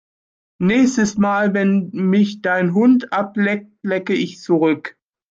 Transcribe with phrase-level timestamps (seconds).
[0.59, 4.97] Nächstes Mal, wenn mich dein Hund ableckt, lecke ich zurück!